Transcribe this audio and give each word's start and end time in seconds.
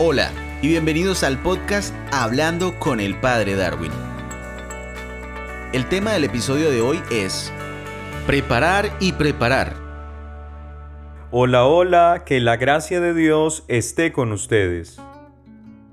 Hola 0.00 0.30
y 0.62 0.68
bienvenidos 0.68 1.24
al 1.24 1.42
podcast 1.42 1.92
Hablando 2.12 2.78
con 2.78 3.00
el 3.00 3.18
Padre 3.18 3.56
Darwin. 3.56 3.90
El 5.72 5.88
tema 5.88 6.12
del 6.12 6.22
episodio 6.22 6.70
de 6.70 6.80
hoy 6.80 7.00
es 7.10 7.52
Preparar 8.24 8.92
y 9.00 9.10
preparar. 9.14 9.74
Hola, 11.32 11.64
hola, 11.64 12.22
que 12.24 12.38
la 12.38 12.56
gracia 12.56 13.00
de 13.00 13.12
Dios 13.12 13.64
esté 13.66 14.12
con 14.12 14.30
ustedes. 14.30 15.00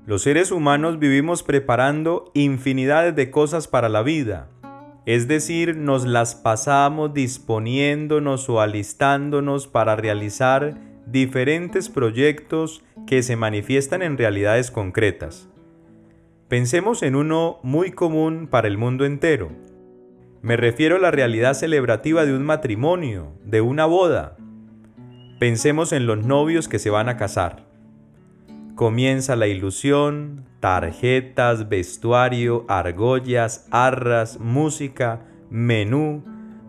Los 0.06 0.22
seres 0.22 0.52
humanos 0.52 1.00
vivimos 1.00 1.42
preparando 1.42 2.30
infinidades 2.32 3.16
de 3.16 3.32
cosas 3.32 3.66
para 3.66 3.88
la 3.88 4.02
vida. 4.02 4.46
Es 5.04 5.26
decir, 5.26 5.76
nos 5.76 6.04
las 6.04 6.36
pasamos 6.36 7.12
disponiéndonos 7.12 8.48
o 8.48 8.60
alistándonos 8.60 9.66
para 9.66 9.96
realizar 9.96 10.95
diferentes 11.06 11.88
proyectos 11.88 12.82
que 13.06 13.22
se 13.22 13.36
manifiestan 13.36 14.02
en 14.02 14.18
realidades 14.18 14.70
concretas. 14.70 15.48
Pensemos 16.48 17.02
en 17.02 17.16
uno 17.16 17.58
muy 17.62 17.92
común 17.92 18.48
para 18.48 18.68
el 18.68 18.76
mundo 18.76 19.04
entero. 19.04 19.50
Me 20.42 20.56
refiero 20.56 20.96
a 20.96 21.00
la 21.00 21.10
realidad 21.10 21.54
celebrativa 21.54 22.24
de 22.24 22.34
un 22.34 22.44
matrimonio, 22.44 23.32
de 23.44 23.60
una 23.60 23.86
boda. 23.86 24.36
Pensemos 25.38 25.92
en 25.92 26.06
los 26.06 26.24
novios 26.24 26.68
que 26.68 26.78
se 26.78 26.90
van 26.90 27.08
a 27.08 27.16
casar. 27.16 27.66
Comienza 28.74 29.36
la 29.36 29.46
ilusión, 29.46 30.44
tarjetas, 30.60 31.68
vestuario, 31.68 32.64
argollas, 32.68 33.66
arras, 33.70 34.38
música, 34.38 35.22
menú, 35.50 36.22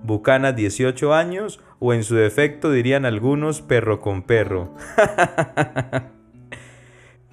bucanas 0.04 0.56
18 0.56 1.14
años 1.14 1.60
o 1.80 1.94
en 1.94 2.04
su 2.04 2.16
defecto 2.16 2.72
dirían 2.72 3.06
algunos 3.06 3.62
perro 3.62 4.00
con 4.00 4.24
perro. 4.24 4.74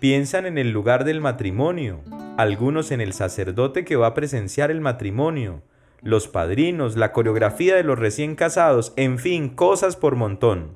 Piensan 0.01 0.45
en 0.45 0.59
el 0.59 0.71
lugar 0.71 1.05
del 1.05 1.21
matrimonio, 1.21 2.03
algunos 2.37 2.91
en 2.91 3.01
el 3.01 3.13
sacerdote 3.15 3.85
que 3.85 3.97
va 3.97 4.09
a 4.09 4.15
presenciar 4.15 4.71
el 4.71 4.81
matrimonio, 4.81 5.63
los 6.03 6.29
padrinos, 6.29 6.97
la 6.97 7.13
coreografía 7.13 7.75
de 7.75 7.85
los 7.85 7.99
recién 7.99 8.37
casados, 8.37 8.93
en 8.97 9.19
fin, 9.19 9.49
cosas 9.49 9.97
por 9.97 10.17
montón. 10.17 10.73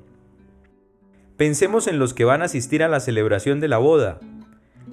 Pensemos 1.37 1.87
en 1.87 1.99
los 1.99 2.13
que 2.13 2.25
van 2.25 2.41
a 2.41 2.45
asistir 2.45 2.81
a 2.81 2.87
la 2.87 2.99
celebración 2.99 3.59
de 3.59 3.67
la 3.67 3.77
boda. 3.77 4.19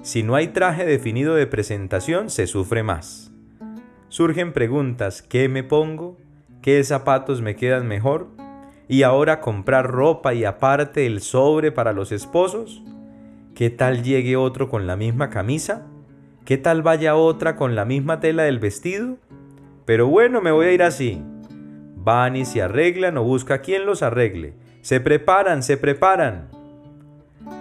Si 0.03 0.21
no 0.21 0.35
hay 0.35 0.49
traje 0.49 0.85
definido 0.85 1.33
de 1.33 1.47
presentación, 1.47 2.29
se 2.29 2.45
sufre 2.45 2.83
más. 2.83 3.31
Surgen 4.09 4.53
preguntas, 4.53 5.23
¿qué 5.23 5.49
me 5.49 5.63
pongo? 5.63 6.17
¿Qué 6.61 6.83
zapatos 6.83 7.41
me 7.41 7.55
quedan 7.55 7.87
mejor? 7.87 8.27
¿Y 8.89 9.03
ahora 9.03 9.41
comprar 9.41 9.87
ropa 9.87 10.33
y 10.33 10.45
aparte 10.45 11.05
el 11.05 11.19
sobre 11.21 11.71
para 11.71 11.91
los 11.91 12.11
esposos? 12.11 12.81
¿Qué 13.53 13.69
tal 13.69 14.03
llegue 14.03 14.37
otro 14.37 14.69
con 14.69 14.87
la 14.87 14.95
misma 14.95 15.29
camisa? 15.29 15.87
¿Qué 16.45 16.57
tal 16.57 16.83
vaya 16.83 17.15
otra 17.15 17.57
con 17.57 17.75
la 17.75 17.83
misma 17.83 18.21
tela 18.21 18.43
del 18.43 18.59
vestido? 18.59 19.17
Pero 19.85 20.07
bueno, 20.07 20.41
me 20.41 20.51
voy 20.51 20.67
a 20.67 20.71
ir 20.71 20.83
así. 20.83 21.21
Van 21.97 22.37
y 22.37 22.45
se 22.45 22.61
arreglan 22.61 23.17
o 23.17 23.23
busca 23.23 23.59
quien 23.61 23.85
los 23.85 24.01
arregle. 24.03 24.53
Se 24.81 25.01
preparan, 25.01 25.63
se 25.63 25.75
preparan. 25.75 26.47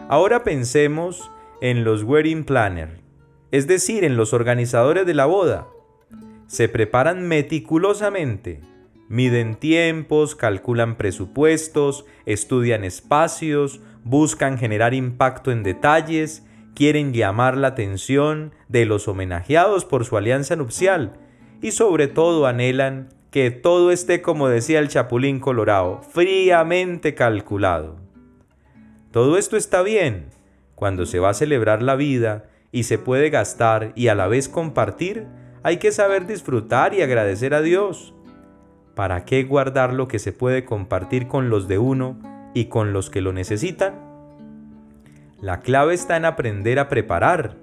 Ahora 0.08 0.44
pensemos 0.44 1.32
en 1.60 1.82
los 1.82 2.04
wedding 2.04 2.44
planner, 2.44 3.00
es 3.50 3.66
decir, 3.66 4.04
en 4.04 4.16
los 4.16 4.32
organizadores 4.32 5.06
de 5.06 5.14
la 5.14 5.26
boda. 5.26 5.66
Se 6.46 6.68
preparan 6.68 7.26
meticulosamente, 7.26 8.60
miden 9.08 9.54
tiempos, 9.54 10.34
calculan 10.34 10.96
presupuestos, 10.96 12.04
estudian 12.24 12.84
espacios, 12.84 13.80
buscan 14.04 14.58
generar 14.58 14.94
impacto 14.94 15.50
en 15.50 15.62
detalles, 15.62 16.44
quieren 16.74 17.12
llamar 17.12 17.56
la 17.56 17.68
atención 17.68 18.52
de 18.68 18.84
los 18.84 19.08
homenajeados 19.08 19.84
por 19.84 20.04
su 20.04 20.16
alianza 20.16 20.56
nupcial 20.56 21.14
y 21.62 21.70
sobre 21.72 22.06
todo 22.06 22.46
anhelan 22.46 23.08
que 23.30 23.50
todo 23.50 23.90
esté 23.90 24.22
como 24.22 24.48
decía 24.48 24.78
el 24.78 24.88
Chapulín 24.88 25.40
Colorado, 25.40 26.02
fríamente 26.02 27.14
calculado. 27.14 27.96
Todo 29.10 29.38
esto 29.38 29.56
está 29.56 29.82
bien 29.82 30.26
cuando 30.74 31.06
se 31.06 31.18
va 31.18 31.30
a 31.30 31.34
celebrar 31.34 31.82
la 31.82 31.96
vida 31.96 32.44
y 32.70 32.82
se 32.84 32.98
puede 32.98 33.30
gastar 33.30 33.92
y 33.94 34.08
a 34.08 34.14
la 34.14 34.28
vez 34.28 34.48
compartir, 34.48 35.26
hay 35.62 35.78
que 35.78 35.90
saber 35.90 36.26
disfrutar 36.26 36.94
y 36.94 37.02
agradecer 37.02 37.54
a 37.54 37.62
Dios. 37.62 38.14
¿Para 38.96 39.26
qué 39.26 39.44
guardar 39.44 39.92
lo 39.92 40.08
que 40.08 40.18
se 40.18 40.32
puede 40.32 40.64
compartir 40.64 41.28
con 41.28 41.50
los 41.50 41.68
de 41.68 41.76
uno 41.76 42.16
y 42.54 42.64
con 42.64 42.94
los 42.94 43.10
que 43.10 43.20
lo 43.20 43.34
necesitan? 43.34 43.94
La 45.42 45.60
clave 45.60 45.92
está 45.92 46.16
en 46.16 46.24
aprender 46.24 46.78
a 46.78 46.88
preparar. 46.88 47.56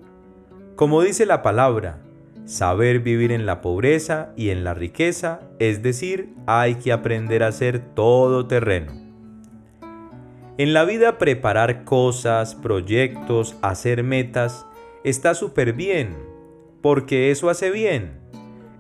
Como 0.75 1.01
dice 1.01 1.25
la 1.25 1.41
palabra, 1.41 1.97
saber 2.45 2.99
vivir 2.99 3.31
en 3.31 3.47
la 3.47 3.61
pobreza 3.61 4.29
y 4.38 4.49
en 4.49 4.63
la 4.63 4.75
riqueza, 4.75 5.39
es 5.57 5.81
decir, 5.81 6.29
hay 6.45 6.75
que 6.75 6.91
aprender 6.91 7.41
a 7.41 7.51
ser 7.51 7.79
todo 7.79 8.45
terreno. 8.45 8.91
En 10.59 10.71
la 10.71 10.85
vida 10.85 11.17
preparar 11.17 11.83
cosas, 11.83 12.53
proyectos, 12.53 13.57
hacer 13.63 14.03
metas, 14.03 14.67
está 15.03 15.33
súper 15.33 15.73
bien, 15.73 16.15
porque 16.83 17.31
eso 17.31 17.50
hace 17.50 17.71
bien. 17.71 18.22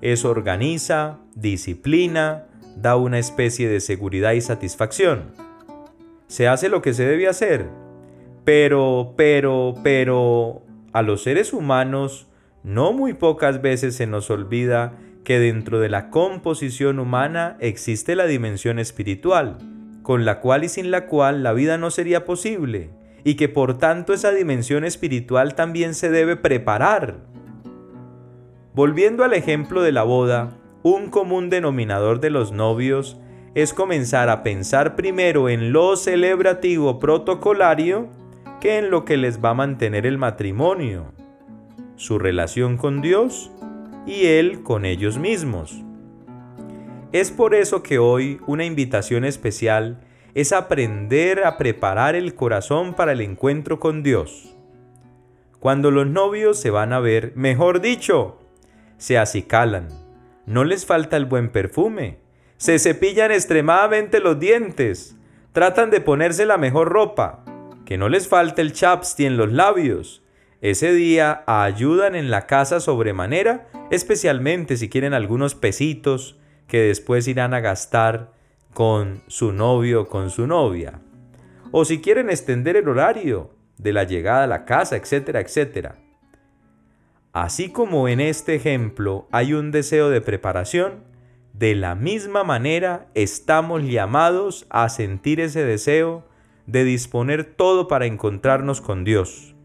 Eso 0.03 0.29
organiza, 0.29 1.17
disciplina, 1.33 2.45
da 2.77 2.95
una 2.95 3.17
especie 3.17 3.67
de 3.67 3.79
seguridad 3.79 4.33
y 4.33 4.41
satisfacción 4.41 5.31
se 6.33 6.47
hace 6.47 6.67
lo 6.67 6.81
que 6.81 6.95
se 6.95 7.05
debe 7.05 7.27
hacer. 7.27 7.67
Pero, 8.43 9.13
pero, 9.15 9.75
pero, 9.83 10.63
a 10.91 11.03
los 11.03 11.21
seres 11.21 11.53
humanos 11.53 12.25
no 12.63 12.91
muy 12.91 13.13
pocas 13.13 13.61
veces 13.61 13.95
se 13.95 14.07
nos 14.07 14.31
olvida 14.31 14.97
que 15.23 15.37
dentro 15.37 15.79
de 15.79 15.89
la 15.89 16.09
composición 16.09 16.97
humana 16.97 17.55
existe 17.59 18.15
la 18.15 18.25
dimensión 18.25 18.79
espiritual, 18.79 19.59
con 20.01 20.25
la 20.25 20.39
cual 20.39 20.63
y 20.63 20.69
sin 20.69 20.89
la 20.89 21.05
cual 21.05 21.43
la 21.43 21.53
vida 21.53 21.77
no 21.77 21.91
sería 21.91 22.25
posible, 22.25 22.89
y 23.23 23.35
que 23.35 23.47
por 23.47 23.77
tanto 23.77 24.11
esa 24.11 24.31
dimensión 24.31 24.85
espiritual 24.85 25.53
también 25.53 25.93
se 25.93 26.09
debe 26.09 26.35
preparar. 26.35 27.17
Volviendo 28.75 29.23
al 29.23 29.33
ejemplo 29.33 29.83
de 29.83 29.91
la 29.91 30.01
boda, 30.01 30.57
un 30.81 31.11
común 31.11 31.51
denominador 31.51 32.19
de 32.19 32.31
los 32.31 32.51
novios 32.51 33.19
es 33.53 33.71
comenzar 33.71 34.29
a 34.29 34.41
pensar 34.41 34.95
primero 34.95 35.47
en 35.47 35.71
lo 35.71 35.95
celebrativo 35.95 36.97
protocolario 36.97 38.07
que 38.59 38.79
en 38.79 38.89
lo 38.89 39.05
que 39.05 39.17
les 39.17 39.43
va 39.43 39.51
a 39.51 39.53
mantener 39.53 40.07
el 40.07 40.17
matrimonio, 40.17 41.13
su 41.97 42.17
relación 42.17 42.77
con 42.77 43.01
Dios 43.01 43.51
y 44.07 44.25
Él 44.25 44.63
con 44.63 44.85
ellos 44.85 45.19
mismos. 45.19 45.83
Es 47.11 47.29
por 47.29 47.53
eso 47.53 47.83
que 47.83 47.99
hoy 47.99 48.39
una 48.47 48.65
invitación 48.65 49.23
especial 49.23 49.99
es 50.33 50.51
aprender 50.51 51.45
a 51.45 51.57
preparar 51.59 52.15
el 52.15 52.33
corazón 52.33 52.95
para 52.95 53.11
el 53.11 53.21
encuentro 53.21 53.79
con 53.79 54.01
Dios. 54.01 54.55
Cuando 55.59 55.91
los 55.91 56.07
novios 56.07 56.57
se 56.59 56.71
van 56.71 56.91
a 56.91 56.99
ver, 56.99 57.33
mejor 57.35 57.79
dicho, 57.79 58.39
se 59.03 59.17
acicalan, 59.17 59.89
no 60.45 60.63
les 60.63 60.85
falta 60.85 61.17
el 61.17 61.25
buen 61.25 61.49
perfume, 61.49 62.19
se 62.55 62.79
cepillan 62.79 63.33
extremadamente 63.33 64.21
los 64.21 64.39
dientes, 64.39 65.17
tratan 65.51 65.89
de 65.89 65.99
ponerse 65.99 66.45
la 66.45 66.57
mejor 66.57 66.87
ropa, 66.87 67.43
que 67.85 67.97
no 67.97 68.07
les 68.07 68.29
falte 68.29 68.61
el 68.61 68.71
chapsti 68.71 69.25
en 69.25 69.35
los 69.35 69.51
labios. 69.51 70.23
Ese 70.61 70.93
día 70.93 71.43
ayudan 71.47 72.15
en 72.15 72.31
la 72.31 72.47
casa 72.47 72.79
sobremanera, 72.79 73.67
especialmente 73.91 74.77
si 74.77 74.87
quieren 74.87 75.13
algunos 75.13 75.53
pesitos 75.53 76.39
que 76.67 76.79
después 76.79 77.27
irán 77.27 77.53
a 77.53 77.59
gastar 77.59 78.31
con 78.73 79.21
su 79.27 79.51
novio 79.51 80.03
o 80.03 80.07
con 80.07 80.29
su 80.29 80.47
novia. 80.47 81.01
O 81.73 81.83
si 81.83 81.99
quieren 81.99 82.29
extender 82.29 82.77
el 82.77 82.87
horario 82.87 83.49
de 83.77 83.91
la 83.91 84.05
llegada 84.05 84.45
a 84.45 84.47
la 84.47 84.63
casa, 84.63 84.95
etcétera, 84.95 85.41
etcétera. 85.41 85.95
Así 87.33 87.69
como 87.69 88.07
en 88.07 88.19
este 88.19 88.53
ejemplo 88.53 89.27
hay 89.31 89.55
un 89.55 89.71
deseo 89.71 90.11
de 90.11 90.21
preparación, 90.21 91.03
de 91.53 91.73
la 91.73 91.95
misma 91.95 92.43
manera 92.43 93.09
estamos 93.15 93.83
llamados 93.83 94.67
a 94.69 94.87
sentir 94.89 95.39
ese 95.39 95.65
deseo 95.65 96.27
de 96.67 96.83
disponer 96.83 97.43
todo 97.43 97.87
para 97.87 98.05
encontrarnos 98.05 98.81
con 98.81 99.03
Dios. 99.03 99.55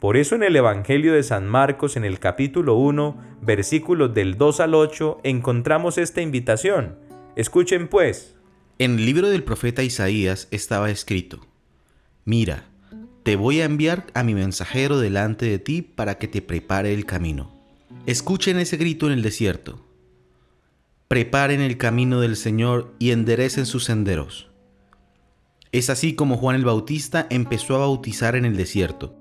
Por 0.00 0.16
eso 0.16 0.34
en 0.34 0.42
el 0.42 0.56
Evangelio 0.56 1.12
de 1.12 1.22
San 1.22 1.46
Marcos 1.46 1.96
en 1.96 2.04
el 2.04 2.18
capítulo 2.18 2.74
1, 2.74 3.38
versículos 3.42 4.12
del 4.12 4.36
2 4.36 4.60
al 4.60 4.74
8, 4.74 5.20
encontramos 5.22 5.98
esta 5.98 6.20
invitación. 6.20 6.98
Escuchen 7.36 7.86
pues. 7.86 8.34
En 8.78 8.98
el 8.98 9.06
libro 9.06 9.28
del 9.28 9.44
profeta 9.44 9.84
Isaías 9.84 10.48
estaba 10.50 10.90
escrito, 10.90 11.46
Mira, 12.24 12.69
te 13.22 13.36
voy 13.36 13.60
a 13.60 13.64
enviar 13.64 14.06
a 14.14 14.22
mi 14.22 14.34
mensajero 14.34 14.98
delante 14.98 15.46
de 15.46 15.58
ti 15.58 15.82
para 15.82 16.18
que 16.18 16.28
te 16.28 16.42
prepare 16.42 16.94
el 16.94 17.06
camino. 17.06 17.52
Escuchen 18.06 18.58
ese 18.58 18.76
grito 18.76 19.06
en 19.06 19.12
el 19.12 19.22
desierto 19.22 19.90
preparen 21.10 21.60
el 21.60 21.76
camino 21.76 22.20
del 22.20 22.36
Señor 22.36 22.94
y 23.00 23.10
enderecen 23.10 23.66
sus 23.66 23.82
senderos. 23.82 24.48
Es 25.72 25.90
así 25.90 26.14
como 26.14 26.36
Juan 26.36 26.54
el 26.54 26.64
Bautista 26.64 27.26
empezó 27.30 27.74
a 27.74 27.78
bautizar 27.78 28.36
en 28.36 28.44
el 28.44 28.56
desierto, 28.56 29.16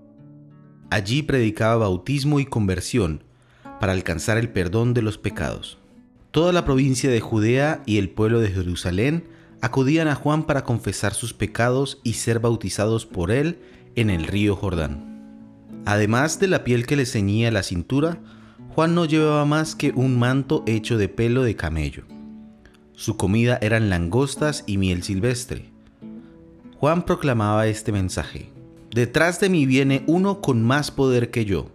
Allí 0.91 1.23
predicaba 1.23 1.77
bautismo 1.77 2.39
y 2.39 2.45
conversión 2.45 3.23
para 3.79 3.93
alcanzar 3.93 4.37
el 4.37 4.49
perdón 4.49 4.93
de 4.93 5.01
los 5.01 5.17
pecados. 5.17 5.79
Toda 6.29 6.53
la 6.53 6.63
provincia 6.63 7.09
de 7.09 7.21
Judea 7.21 7.81
y 7.87 7.97
el 7.97 8.11
pueblo 8.11 8.39
de 8.39 8.49
Jerusalén 8.49 9.27
acudían 9.61 10.07
a 10.07 10.15
Juan 10.15 10.43
para 10.43 10.63
confesar 10.63 11.15
sus 11.15 11.33
pecados 11.33 11.99
y 12.03 12.13
ser 12.13 12.39
bautizados 12.39 13.07
por 13.07 13.31
él 13.31 13.57
en 13.95 14.09
el 14.09 14.27
río 14.27 14.55
Jordán. 14.55 15.09
Además 15.85 16.39
de 16.39 16.47
la 16.47 16.63
piel 16.63 16.85
que 16.85 16.95
le 16.95 17.05
ceñía 17.05 17.51
la 17.51 17.63
cintura, 17.63 18.19
Juan 18.75 18.95
no 18.95 19.05
llevaba 19.05 19.45
más 19.45 19.75
que 19.75 19.91
un 19.95 20.17
manto 20.17 20.63
hecho 20.67 20.97
de 20.97 21.09
pelo 21.09 21.43
de 21.43 21.55
camello. 21.55 22.03
Su 22.93 23.17
comida 23.17 23.57
eran 23.61 23.89
langostas 23.89 24.63
y 24.67 24.77
miel 24.77 25.03
silvestre. 25.03 25.69
Juan 26.79 27.03
proclamaba 27.03 27.67
este 27.67 27.91
mensaje. 27.91 28.51
Detrás 28.91 29.39
de 29.39 29.49
mí 29.49 29.65
viene 29.65 30.03
uno 30.07 30.41
con 30.41 30.63
más 30.63 30.91
poder 30.91 31.31
que 31.31 31.45
yo. 31.45 31.71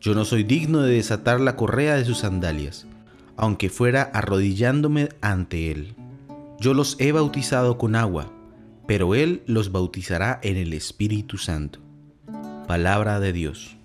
Yo 0.00 0.14
no 0.14 0.24
soy 0.24 0.44
digno 0.44 0.82
de 0.82 0.94
desatar 0.94 1.40
la 1.40 1.56
correa 1.56 1.96
de 1.96 2.04
sus 2.04 2.18
sandalias, 2.18 2.86
aunque 3.36 3.70
fuera 3.70 4.02
arrodillándome 4.02 5.08
ante 5.20 5.70
él. 5.70 5.94
Yo 6.60 6.74
los 6.74 6.96
he 7.00 7.12
bautizado 7.12 7.78
con 7.78 7.96
agua, 7.96 8.30
pero 8.86 9.14
él 9.14 9.42
los 9.46 9.72
bautizará 9.72 10.38
en 10.42 10.56
el 10.56 10.72
Espíritu 10.72 11.38
Santo. 11.38 11.80
Palabra 12.66 13.20
de 13.20 13.32
Dios. 13.32 13.76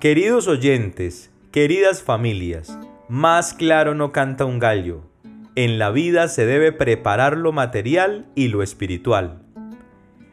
Queridos 0.00 0.48
oyentes, 0.48 1.30
queridas 1.50 2.02
familias, 2.02 2.78
más 3.08 3.54
claro 3.54 3.94
no 3.94 4.12
canta 4.12 4.44
un 4.44 4.58
gallo. 4.58 5.02
En 5.56 5.78
la 5.78 5.90
vida 5.90 6.28
se 6.28 6.46
debe 6.46 6.72
preparar 6.72 7.36
lo 7.36 7.52
material 7.52 8.26
y 8.34 8.48
lo 8.48 8.62
espiritual. 8.62 9.40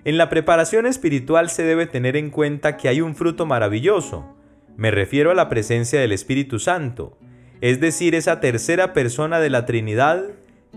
En 0.04 0.18
la 0.18 0.30
preparación 0.30 0.88
espiritual 0.88 1.50
se 1.50 1.64
debe 1.64 1.86
tener 1.86 2.18
en 2.18 2.32
cuenta 2.32 2.76
que 2.76 2.90
hay 2.90 3.02
un 3.02 3.16
fruto 3.16 3.46
maravilloso. 3.46 4.36
Me 4.78 4.90
refiero 4.90 5.32
a 5.32 5.36
la 5.36 5.48
presencia 5.48 6.00
del 6.00 6.12
Espíritu 6.12 6.58
Santo, 6.58 7.18
es 7.62 7.80
decir, 7.80 8.16
esa 8.16 8.40
tercera 8.40 8.94
persona 8.94 9.40
de 9.40 9.52
la 9.52 9.66
Trinidad 9.66 10.24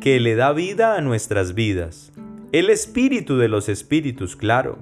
que 0.01 0.21
le 0.21 0.35
da 0.35 0.53
vida 0.53 0.97
a 0.97 1.01
nuestras 1.01 1.55
vidas. 1.55 2.13
El 2.55 2.71
Espíritu 2.71 3.37
de 3.37 3.49
los 3.49 3.69
Espíritus, 3.69 4.37
claro. 4.37 4.79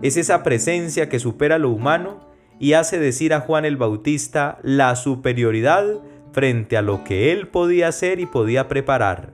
Es 0.00 0.16
esa 0.16 0.44
presencia 0.44 1.08
que 1.08 1.18
supera 1.18 1.58
lo 1.58 1.70
humano 1.70 2.20
y 2.60 2.74
hace 2.74 3.00
decir 3.00 3.34
a 3.34 3.40
Juan 3.40 3.64
el 3.64 3.76
Bautista 3.76 4.60
la 4.62 4.94
superioridad 4.94 5.86
frente 6.32 6.76
a 6.76 6.82
lo 6.82 7.02
que 7.02 7.32
él 7.32 7.48
podía 7.48 7.88
hacer 7.88 8.20
y 8.20 8.26
podía 8.26 8.68
preparar. 8.68 9.32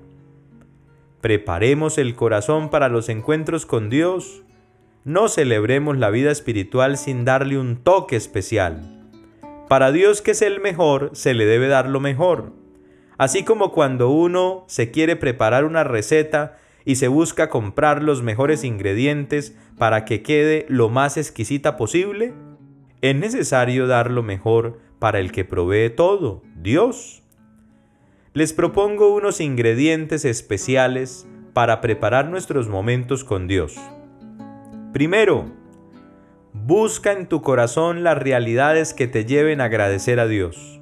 Preparemos 1.20 1.98
el 1.98 2.14
corazón 2.14 2.70
para 2.70 2.88
los 2.88 3.10
encuentros 3.10 3.66
con 3.66 3.90
Dios. 3.90 4.42
No 5.04 5.28
celebremos 5.28 5.98
la 5.98 6.08
vida 6.08 6.30
espiritual 6.30 6.96
sin 6.96 7.26
darle 7.26 7.58
un 7.58 7.76
toque 7.76 8.16
especial. 8.16 9.06
Para 9.68 9.92
Dios 9.92 10.22
que 10.22 10.30
es 10.30 10.40
el 10.40 10.60
mejor, 10.60 11.10
se 11.12 11.34
le 11.34 11.44
debe 11.44 11.68
dar 11.68 11.90
lo 11.90 12.00
mejor. 12.00 12.54
Así 13.18 13.44
como 13.44 13.70
cuando 13.70 14.08
uno 14.08 14.64
se 14.66 14.90
quiere 14.90 15.14
preparar 15.14 15.66
una 15.66 15.84
receta 15.84 16.56
y 16.86 16.94
se 16.94 17.08
busca 17.08 17.50
comprar 17.50 18.02
los 18.02 18.22
mejores 18.22 18.64
ingredientes 18.64 19.54
para 19.76 20.06
que 20.06 20.22
quede 20.22 20.64
lo 20.68 20.88
más 20.88 21.18
exquisita 21.18 21.76
posible, 21.76 22.32
es 23.02 23.14
necesario 23.14 23.88
dar 23.88 24.10
lo 24.10 24.22
mejor 24.22 24.78
para 25.00 25.18
el 25.18 25.32
que 25.32 25.44
provee 25.44 25.90
todo, 25.90 26.42
Dios. 26.54 27.24
Les 28.32 28.52
propongo 28.52 29.12
unos 29.12 29.40
ingredientes 29.40 30.24
especiales 30.24 31.26
para 31.52 31.80
preparar 31.80 32.28
nuestros 32.28 32.68
momentos 32.68 33.24
con 33.24 33.48
Dios. 33.48 33.76
Primero, 34.92 35.52
busca 36.52 37.12
en 37.12 37.26
tu 37.26 37.42
corazón 37.42 38.04
las 38.04 38.16
realidades 38.16 38.94
que 38.94 39.08
te 39.08 39.24
lleven 39.24 39.60
a 39.60 39.64
agradecer 39.64 40.20
a 40.20 40.28
Dios. 40.28 40.80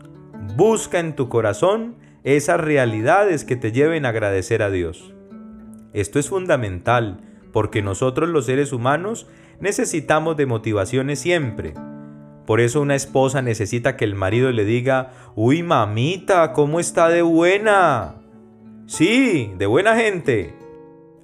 Busca 0.55 1.01
en 1.01 1.17
tu 1.17 1.31
corazón 1.31 1.97
esas 2.25 2.61
realidades 2.61 3.45
que 3.45 3.57
te 3.57 3.73
lleven 3.73 4.05
a 4.05 4.11
agradecer 4.11 4.63
a 4.63 4.71
Dios. 4.71 5.15
Esto 5.95 6.19
es 6.19 6.29
fundamental 6.29 7.21
porque 7.53 7.81
nosotros 7.81 8.29
los 8.29 8.45
seres 8.45 8.73
humanos 8.73 9.27
necesitamos 9.61 10.37
de 10.37 10.45
motivaciones 10.45 11.19
siempre 11.19 11.73
por 12.47 12.61
eso 12.61 12.81
una 12.81 12.95
esposa 12.95 13.41
necesita 13.41 13.97
que 13.97 14.05
el 14.05 14.15
marido 14.15 14.53
le 14.53 14.65
diga, 14.65 15.13
uy 15.35 15.63
mamita, 15.63 16.53
¿cómo 16.53 16.79
está 16.79 17.09
de 17.09 17.23
buena? 17.23 18.17
Sí, 18.87 19.53
de 19.57 19.67
buena 19.67 19.97
gente. 19.97 20.55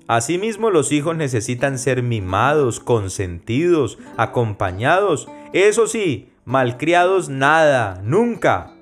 Asimismo 0.06 0.70
los 0.70 0.92
hijos 0.92 1.16
necesitan 1.16 1.78
ser 1.78 2.02
mimados, 2.02 2.80
consentidos, 2.80 3.98
acompañados. 4.16 5.28
Eso 5.52 5.86
sí, 5.86 6.32
malcriados 6.46 7.28
nada, 7.28 8.00
nunca. 8.02 8.72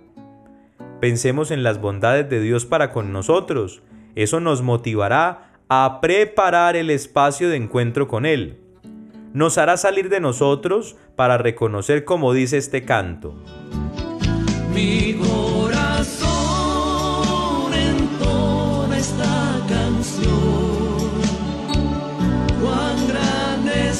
Pensemos 1.00 1.50
en 1.50 1.64
las 1.64 1.81
bondades 1.81 2.31
de 2.31 2.41
Dios 2.41 2.67
para 2.67 2.93
con 2.93 3.12
nosotros. 3.12 3.82
Eso 4.14 4.38
nos 4.38 4.62
motivará 4.62 5.48
a 5.69 5.99
preparar 6.00 6.76
el 6.76 6.91
espacio 6.91 7.49
de 7.49 7.56
encuentro 7.56 8.09
con 8.09 8.26
Él 8.26 8.59
nos 9.32 9.59
hará 9.59 9.76
salir 9.76 10.09
de 10.09 10.20
nosotros 10.20 10.97
para 11.17 11.38
reconocer 11.38 12.05
como 12.05 12.32
dice 12.32 12.59
este 12.59 12.85
canto. 12.85 13.35
Mi 14.75 15.15
corazón 15.15 16.29
en 17.75 18.09
toda 18.19 18.97
esta 18.97 19.61
canción, 19.69 21.11
cuán 22.62 23.09
grande 23.09 23.93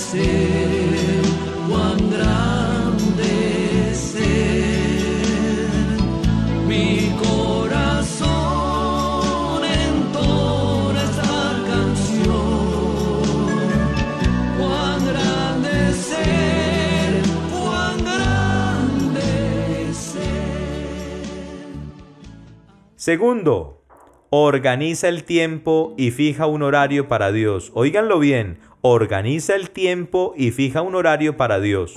Segundo, 22.99 23.85
organiza 24.29 25.07
el 25.07 25.23
tiempo 25.23 25.95
y 25.97 26.11
fija 26.11 26.47
un 26.47 26.65
horario 26.65 27.07
para 27.07 27.31
Dios. 27.31 27.71
Óiganlo 27.75 28.19
bien, 28.19 28.59
organiza 28.81 29.55
el 29.55 29.71
tiempo 29.71 30.35
y 30.37 30.51
fija 30.51 30.83
un 30.83 30.97
horario 30.97 31.37
para 31.37 31.61
Dios. 31.61 31.95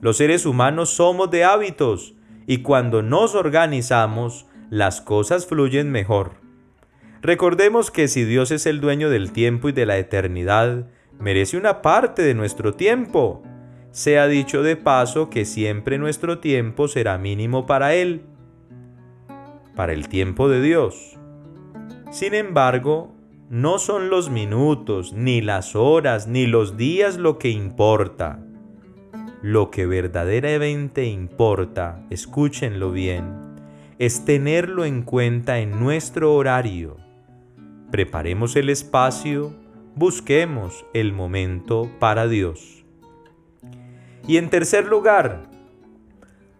Los 0.00 0.16
seres 0.16 0.46
humanos 0.46 0.88
somos 0.88 1.30
de 1.30 1.44
hábitos 1.44 2.14
y 2.46 2.62
cuando 2.62 3.02
nos 3.02 3.34
organizamos, 3.34 4.46
las 4.70 5.02
cosas 5.02 5.44
fluyen 5.44 5.92
mejor. 5.92 6.36
Recordemos 7.20 7.90
que 7.90 8.08
si 8.08 8.24
Dios 8.24 8.50
es 8.50 8.64
el 8.64 8.80
dueño 8.80 9.10
del 9.10 9.30
tiempo 9.30 9.68
y 9.68 9.72
de 9.72 9.84
la 9.84 9.98
eternidad, 9.98 10.86
merece 11.20 11.58
una 11.58 11.82
parte 11.82 12.22
de 12.22 12.32
nuestro 12.32 12.72
tiempo. 12.72 13.42
Se 13.90 14.18
ha 14.18 14.26
dicho 14.26 14.62
de 14.62 14.76
paso 14.76 15.28
que 15.28 15.44
siempre 15.44 15.98
nuestro 15.98 16.38
tiempo 16.38 16.88
será 16.88 17.18
mínimo 17.18 17.66
para 17.66 17.94
Él 17.94 18.22
para 19.78 19.92
el 19.92 20.08
tiempo 20.08 20.48
de 20.48 20.60
Dios. 20.60 21.16
Sin 22.10 22.34
embargo, 22.34 23.14
no 23.48 23.78
son 23.78 24.10
los 24.10 24.28
minutos, 24.28 25.12
ni 25.12 25.40
las 25.40 25.76
horas, 25.76 26.26
ni 26.26 26.48
los 26.48 26.76
días 26.76 27.16
lo 27.16 27.38
que 27.38 27.50
importa. 27.50 28.44
Lo 29.40 29.70
que 29.70 29.86
verdaderamente 29.86 31.04
importa, 31.04 32.04
escúchenlo 32.10 32.90
bien, 32.90 33.54
es 34.00 34.24
tenerlo 34.24 34.84
en 34.84 35.02
cuenta 35.02 35.60
en 35.60 35.78
nuestro 35.78 36.34
horario. 36.34 36.96
Preparemos 37.92 38.56
el 38.56 38.70
espacio, 38.70 39.52
busquemos 39.94 40.86
el 40.92 41.12
momento 41.12 41.88
para 42.00 42.26
Dios. 42.26 42.84
Y 44.26 44.38
en 44.38 44.50
tercer 44.50 44.88
lugar, 44.88 45.47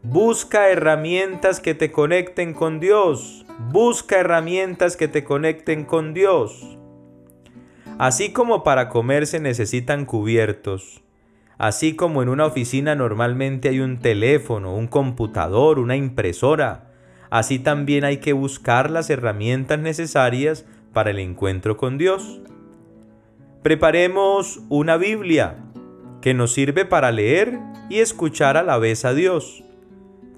Busca 0.04 0.68
herramientas 0.68 1.58
que 1.58 1.74
te 1.74 1.90
conecten 1.90 2.54
con 2.54 2.78
Dios. 2.78 3.44
Busca 3.72 4.20
herramientas 4.20 4.96
que 4.96 5.08
te 5.08 5.24
conecten 5.24 5.84
con 5.84 6.14
Dios. 6.14 6.78
Así 7.98 8.32
como 8.32 8.62
para 8.62 8.88
comer 8.88 9.26
se 9.26 9.40
necesitan 9.40 10.04
cubiertos, 10.04 11.02
así 11.58 11.96
como 11.96 12.22
en 12.22 12.28
una 12.28 12.46
oficina 12.46 12.94
normalmente 12.94 13.70
hay 13.70 13.80
un 13.80 13.98
teléfono, 13.98 14.72
un 14.72 14.86
computador, 14.86 15.80
una 15.80 15.96
impresora, 15.96 16.92
así 17.28 17.58
también 17.58 18.04
hay 18.04 18.18
que 18.18 18.32
buscar 18.32 18.90
las 18.90 19.10
herramientas 19.10 19.80
necesarias 19.80 20.64
para 20.92 21.10
el 21.10 21.18
encuentro 21.18 21.76
con 21.76 21.98
Dios. 21.98 22.40
Preparemos 23.64 24.60
una 24.68 24.96
Biblia 24.96 25.56
que 26.22 26.34
nos 26.34 26.52
sirve 26.52 26.84
para 26.84 27.10
leer 27.10 27.58
y 27.90 27.98
escuchar 27.98 28.56
a 28.56 28.62
la 28.62 28.78
vez 28.78 29.04
a 29.04 29.12
Dios. 29.12 29.64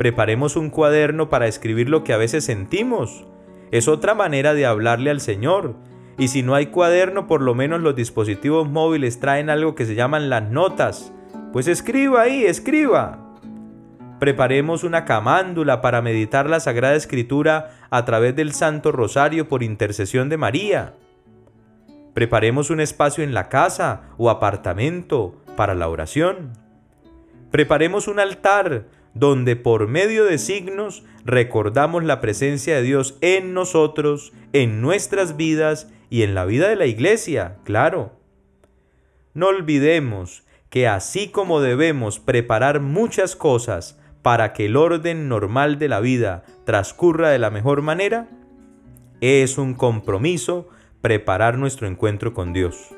Preparemos 0.00 0.57
un 0.57 0.71
cuaderno 0.71 1.28
para 1.28 1.47
escribir 1.47 1.90
lo 1.90 2.04
que 2.04 2.14
a 2.14 2.16
veces 2.16 2.42
sentimos. 2.42 3.26
Es 3.71 3.87
otra 3.87 4.14
manera 4.14 4.54
de 4.54 4.64
hablarle 4.64 5.11
al 5.11 5.21
Señor. 5.21 5.75
Y 6.16 6.28
si 6.28 6.42
no 6.42 6.54
hay 6.54 6.69
cuaderno, 6.69 7.26
por 7.26 7.42
lo 7.42 7.54
menos 7.54 7.83
los 7.83 7.95
dispositivos 7.95 8.66
móviles 8.66 9.21
traen 9.21 9.50
algo 9.50 9.75
que 9.75 9.85
se 9.85 9.95
llaman 9.95 10.30
las 10.30 10.50
notas, 10.50 11.12
Pues 11.52 11.69
escriba 11.69 12.23
ahí, 12.23 12.47
escriba. 12.47 13.37
Preparemos 14.19 14.85
una 14.85 15.04
camándula 15.04 15.83
para 15.83 16.00
meditar 16.00 16.49
la 16.49 16.61
Sagrada 16.61 16.95
Escritura 16.95 17.73
a 17.90 18.07
través 18.07 18.35
del 18.35 18.54
Santo 18.54 18.92
Rosario 18.92 19.49
por 19.49 19.62
intercesión 19.62 20.30
de 20.30 20.38
María. 20.38 20.95
Preparemos 22.14 22.71
un 22.71 22.80
espacio 22.80 23.23
en 23.23 23.35
la 23.35 23.50
casa 23.50 24.04
o 24.16 24.30
apartamento 24.30 25.35
para 25.57 25.75
la 25.75 25.90
oración. 25.90 26.54
Preparemos 27.50 28.09
un 28.09 28.19
altar 28.19 28.87
donde 29.14 29.56
por 29.56 29.88
medio 29.88 30.24
de 30.24 30.38
signos 30.38 31.04
recordamos 31.24 32.04
la 32.04 32.20
presencia 32.20 32.76
de 32.76 32.82
Dios 32.82 33.16
en 33.20 33.54
nosotros, 33.54 34.32
en 34.52 34.80
nuestras 34.80 35.36
vidas 35.36 35.88
y 36.08 36.22
en 36.22 36.34
la 36.34 36.44
vida 36.44 36.68
de 36.68 36.76
la 36.76 36.86
iglesia, 36.86 37.56
claro. 37.64 38.12
No 39.34 39.48
olvidemos 39.48 40.44
que 40.70 40.86
así 40.86 41.28
como 41.28 41.60
debemos 41.60 42.18
preparar 42.18 42.80
muchas 42.80 43.36
cosas 43.36 43.98
para 44.22 44.52
que 44.52 44.66
el 44.66 44.76
orden 44.76 45.28
normal 45.28 45.78
de 45.78 45.88
la 45.88 46.00
vida 46.00 46.44
transcurra 46.64 47.30
de 47.30 47.38
la 47.38 47.50
mejor 47.50 47.82
manera, 47.82 48.28
es 49.20 49.58
un 49.58 49.74
compromiso 49.74 50.68
preparar 51.00 51.58
nuestro 51.58 51.86
encuentro 51.86 52.34
con 52.34 52.52
Dios. 52.52 52.94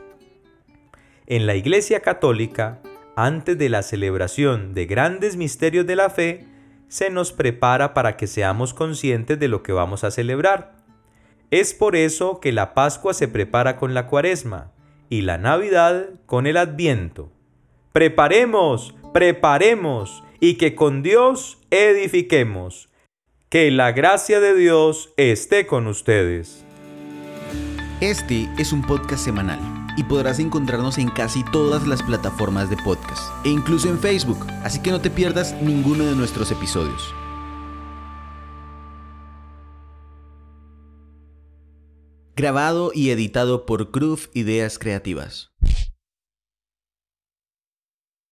En 1.27 1.47
la 1.47 1.55
Iglesia 1.55 2.01
Católica, 2.01 2.81
antes 3.17 3.59
de 3.59 3.69
la 3.69 3.83
celebración 3.83 4.75
de 4.75 4.87
grandes 4.87 5.37
misterios 5.37 5.87
de 5.87 5.97
la 5.97 6.11
fe, 6.11 6.47
se 6.89 7.11
nos 7.11 7.33
prepara 7.33 7.95
para 7.95 8.17
que 8.17 8.27
seamos 8.27 8.75
conscientes 8.75 9.39
de 9.39 9.49
lo 9.49 9.63
que 9.63 9.73
vamos 9.73 10.05
a 10.05 10.11
celebrar. 10.11 10.77
Es 11.51 11.75
por 11.75 11.97
eso 11.97 12.41
que 12.41 12.53
la 12.53 12.75
Pascua 12.75 13.15
se 13.15 13.29
prepara 13.29 13.77
con 13.77 13.95
la 13.95 14.07
Cuaresma 14.07 14.73
y 15.09 15.23
la 15.23 15.39
Navidad 15.39 16.09
con 16.27 16.47
el 16.47 16.57
Adviento. 16.57 17.31
Preparemos, 17.93 18.95
preparemos 19.13 20.23
y 20.41 20.55
que 20.55 20.75
con 20.75 21.03
Dios 21.03 21.59
edifiquemos. 21.71 22.89
Que 23.51 23.71
la 23.71 23.93
gracia 23.93 24.41
de 24.41 24.55
Dios 24.55 25.13
esté 25.19 25.67
con 25.67 25.87
ustedes. 25.87 26.65
Este 28.01 28.49
es 28.59 28.73
un 28.73 28.81
podcast 28.83 29.23
semanal 29.23 29.82
y 29.97 30.05
podrás 30.05 30.39
encontrarnos 30.39 30.99
en 30.99 31.09
casi 31.09 31.45
todas 31.45 31.87
las 31.87 32.03
plataformas 32.03 32.71
de 32.71 32.77
podcast 32.79 33.23
e 33.45 33.51
incluso 33.51 33.89
en 33.89 33.99
Facebook, 33.99 34.47
así 34.65 34.81
que 34.81 34.91
no 34.91 35.01
te 35.01 35.11
pierdas 35.11 35.55
ninguno 35.61 36.05
de 36.05 36.15
nuestros 36.15 36.51
episodios. 36.51 37.15
Grabado 42.35 42.93
y 42.95 43.11
editado 43.11 43.67
por 43.67 43.93
Groove 43.93 44.31
Ideas 44.33 44.79
Creativas. 44.79 45.53